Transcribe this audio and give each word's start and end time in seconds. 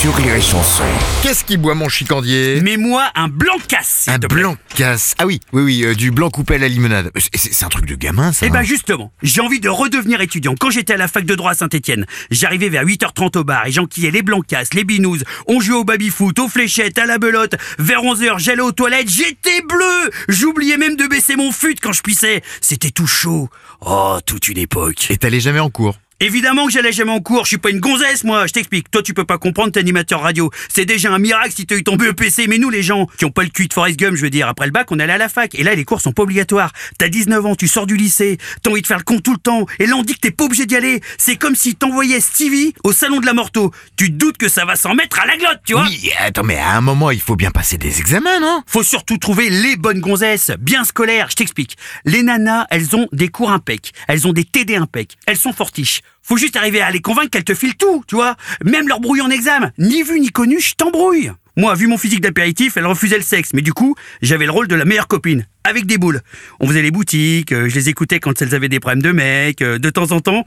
sur 0.00 0.14
Rire 0.14 0.34
et 0.34 0.40
Chanson. 0.42 0.84
Qu'est-ce 1.22 1.42
qui 1.44 1.56
boit 1.56 1.74
mon 1.74 1.88
chicandier? 1.88 2.60
Mets-moi 2.60 3.02
un 3.14 3.28
blanc 3.28 3.54
casse. 3.66 4.06
Un 4.08 4.18
blanc 4.18 4.56
casse. 4.74 5.14
Ah 5.18 5.24
oui, 5.26 5.40
oui, 5.52 5.62
oui, 5.62 5.84
euh, 5.84 5.94
du 5.94 6.10
blanc 6.10 6.28
coupé 6.28 6.56
à 6.56 6.58
la 6.58 6.68
limonade. 6.68 7.10
C'est- 7.16 7.52
C'est 7.52 7.64
un 7.64 7.68
truc 7.68 7.86
de 7.86 7.94
gamin, 7.94 8.32
ça. 8.32 8.44
Eh 8.44 8.50
ben 8.50 8.58
hein. 8.58 8.62
justement, 8.62 9.10
j'ai 9.22 9.40
envie 9.40 9.58
de 9.60 9.68
redevenir 9.70 10.20
étudiant. 10.20 10.54
Quand 10.60 10.68
j'étais 10.70 10.92
à 10.92 10.96
la 10.98 11.08
fac 11.08 11.24
de 11.24 11.34
droit 11.34 11.52
à 11.52 11.54
Saint-Etienne, 11.54 12.04
j'arrivais 12.30 12.68
vers 12.68 12.84
8h30 12.84 13.36
au 13.38 13.44
bar 13.44 13.66
et 13.66 13.72
j'enquillais 13.72 14.10
les 14.10 14.22
blancasses, 14.22 14.74
les 14.74 14.84
binous, 14.84 15.18
on 15.46 15.60
jouait 15.60 15.76
au 15.78 15.84
baby-foot, 15.84 16.38
aux 16.40 16.48
fléchettes, 16.48 16.98
à 16.98 17.06
la 17.06 17.16
belote. 17.18 17.54
Vers 17.78 18.02
11h, 18.02 18.38
j'allais 18.38 18.60
aux 18.62 18.72
toilettes, 18.72 19.08
j'étais 19.08 19.62
bleu 19.62 20.10
J'oubliais 20.28 20.76
même 20.76 20.96
de 20.96 21.06
baisser 21.06 21.36
mon 21.36 21.52
fut 21.52 21.76
quand 21.80 21.92
je 21.92 22.02
pissais. 22.02 22.42
C'était 22.60 22.90
tout 22.90 23.06
chaud. 23.06 23.48
Oh, 23.80 24.18
toute 24.26 24.48
une 24.48 24.58
époque. 24.58 25.06
Et 25.10 25.16
t'allais 25.16 25.40
jamais 25.40 25.60
en 25.60 25.70
cours? 25.70 25.96
Évidemment 26.18 26.64
que 26.66 26.72
j'allais 26.72 26.92
jamais 26.92 27.12
en 27.12 27.20
cours, 27.20 27.44
je 27.44 27.48
suis 27.48 27.58
pas 27.58 27.68
une 27.68 27.78
gonzesse 27.78 28.24
moi, 28.24 28.46
je 28.46 28.52
t'explique. 28.54 28.90
Toi 28.90 29.02
tu 29.02 29.12
peux 29.12 29.26
pas 29.26 29.36
comprendre, 29.36 29.70
t'es 29.72 29.80
animateur 29.80 30.22
radio. 30.22 30.50
C'est 30.70 30.86
déjà 30.86 31.12
un 31.12 31.18
miracle 31.18 31.52
si 31.54 31.66
t'as 31.66 31.76
eu 31.76 31.84
ton 31.84 31.96
BEPC, 31.96 32.46
mais 32.48 32.56
nous 32.56 32.70
les 32.70 32.82
gens 32.82 33.06
qui 33.18 33.26
ont 33.26 33.30
pas 33.30 33.42
le 33.42 33.50
cul 33.50 33.68
de 33.68 33.74
Forrest 33.74 33.98
Gump, 33.98 34.16
je 34.16 34.22
veux 34.22 34.30
dire, 34.30 34.48
après 34.48 34.64
le 34.64 34.72
bac 34.72 34.90
on 34.90 34.98
allait 34.98 35.12
à 35.12 35.18
la 35.18 35.28
fac. 35.28 35.54
Et 35.54 35.62
là 35.62 35.74
les 35.74 35.84
cours 35.84 36.00
sont 36.00 36.12
pas 36.12 36.22
obligatoires. 36.22 36.72
T'as 36.98 37.08
19 37.08 37.44
ans, 37.44 37.54
tu 37.54 37.68
sors 37.68 37.86
du 37.86 37.98
lycée, 37.98 38.38
t'as 38.62 38.70
envie 38.70 38.80
de 38.80 38.86
faire 38.86 38.96
le 38.96 39.04
con 39.04 39.18
tout 39.18 39.32
le 39.32 39.38
temps. 39.38 39.66
Et 39.78 39.84
là 39.84 39.94
on 39.96 40.02
dit 40.02 40.14
que 40.14 40.20
t'es 40.20 40.30
pas 40.30 40.44
obligé 40.44 40.64
d'y 40.64 40.74
aller. 40.76 41.02
C'est 41.18 41.36
comme 41.36 41.54
si 41.54 41.74
t'envoyais 41.74 42.20
Stevie 42.20 42.72
au 42.82 42.92
salon 42.92 43.20
de 43.20 43.26
la 43.26 43.34
morto. 43.34 43.70
Tu 43.98 44.06
te 44.06 44.16
doutes 44.16 44.38
que 44.38 44.48
ça 44.48 44.64
va 44.64 44.74
s'en 44.74 44.94
mettre 44.94 45.20
à 45.20 45.26
la 45.26 45.36
glotte, 45.36 45.60
tu 45.66 45.74
vois 45.74 45.84
Oui, 45.84 46.10
attends, 46.18 46.44
mais 46.44 46.56
à 46.56 46.76
un 46.76 46.80
moment, 46.80 47.10
il 47.10 47.20
faut 47.20 47.36
bien 47.36 47.50
passer 47.50 47.76
des 47.76 48.00
examens, 48.00 48.40
non? 48.40 48.62
Faut 48.66 48.82
surtout 48.82 49.18
trouver 49.18 49.50
les 49.50 49.76
bonnes 49.76 50.00
gonzesses, 50.00 50.52
bien 50.60 50.84
scolaires, 50.84 51.26
je 51.28 51.36
t'explique. 51.36 51.76
Les 52.06 52.22
nanas, 52.22 52.66
elles 52.70 52.96
ont 52.96 53.06
des 53.12 53.28
cours 53.28 53.50
impec, 53.50 53.92
elles 54.08 54.26
ont 54.26 54.32
des 54.32 54.44
TD 54.44 54.76
impec, 54.76 55.10
elles 55.26 55.36
sont 55.36 55.52
fortiches. 55.52 56.00
Faut 56.22 56.36
juste 56.36 56.56
arriver 56.56 56.80
à 56.80 56.90
les 56.90 57.00
convaincre 57.00 57.30
qu'elles 57.30 57.44
te 57.44 57.54
filent 57.54 57.76
tout, 57.76 58.02
tu 58.08 58.16
vois. 58.16 58.36
Même 58.64 58.88
leur 58.88 59.00
brouille 59.00 59.20
en 59.20 59.30
examen. 59.30 59.70
Ni 59.78 60.02
vu 60.02 60.18
ni 60.20 60.30
connu, 60.30 60.60
je 60.60 60.74
t'embrouille. 60.74 61.30
Moi, 61.56 61.74
vu 61.74 61.86
mon 61.86 61.96
physique 61.96 62.20
d'apéritif, 62.20 62.76
elle 62.76 62.84
refusait 62.86 63.16
le 63.16 63.22
sexe, 63.22 63.50
mais 63.54 63.62
du 63.62 63.72
coup, 63.72 63.94
j'avais 64.22 64.44
le 64.44 64.50
rôle 64.50 64.68
de 64.68 64.74
la 64.74 64.84
meilleure 64.84 65.06
copine, 65.08 65.46
avec 65.64 65.86
des 65.86 65.96
boules. 65.98 66.20
On 66.60 66.66
faisait 66.66 66.82
les 66.82 66.90
boutiques, 66.90 67.52
euh, 67.52 67.68
je 67.68 67.74
les 67.74 67.88
écoutais 67.88 68.20
quand 68.20 68.42
elles 68.42 68.54
avaient 68.54 68.68
des 68.68 68.78
problèmes 68.80 69.00
de 69.02 69.12
mec, 69.12 69.62
euh, 69.62 69.78
de 69.78 69.88
temps 69.88 70.10
en 70.12 70.20
temps. 70.20 70.44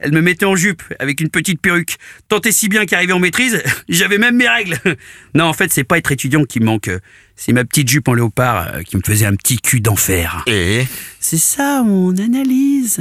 Elle 0.00 0.12
me 0.12 0.20
mettait 0.20 0.46
en 0.46 0.56
jupe 0.56 0.82
avec 0.98 1.20
une 1.20 1.28
petite 1.30 1.60
perruque. 1.60 1.96
Tant 2.28 2.40
et 2.40 2.52
si 2.52 2.68
bien 2.68 2.84
qu'arrivé 2.84 3.12
en 3.12 3.18
maîtrise, 3.20 3.62
j'avais 3.88 4.18
même 4.18 4.36
mes 4.36 4.48
règles. 4.48 4.78
Non, 5.34 5.44
en 5.44 5.52
fait, 5.54 5.72
c'est 5.72 5.84
pas 5.84 5.96
être 5.96 6.10
étudiant 6.12 6.44
qui 6.44 6.58
me 6.60 6.64
manque. 6.66 6.88
euh, 6.88 6.98
C'est 7.36 7.52
ma 7.52 7.64
petite 7.64 7.88
jupe 7.88 8.08
en 8.08 8.14
léopard 8.14 8.82
qui 8.84 8.96
me 8.98 9.02
faisait 9.06 9.26
un 9.26 9.36
petit 9.36 9.58
cul 9.58 9.80
d'enfer. 9.80 10.42
Et? 10.46 10.84
C'est 11.20 11.38
ça 11.38 11.82
mon 11.84 12.16
analyse. 12.18 13.00